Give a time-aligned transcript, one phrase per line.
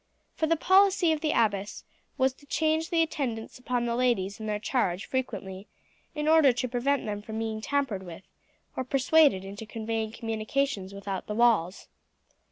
[0.33, 1.83] For the policy of the abbess
[2.17, 5.67] was to change the attendants upon the ladies in their charge frequently,
[6.15, 8.23] in order to prevent them from being tampered with,
[8.75, 11.87] or persuaded into conveying communications without the walls.